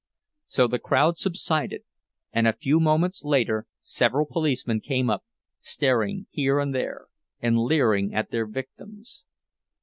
[0.47, 1.83] So the crowd subsided;
[2.33, 5.23] and a few moments later several policemen came up,
[5.59, 7.05] staring here and there,
[7.39, 9.27] and leering at their victims.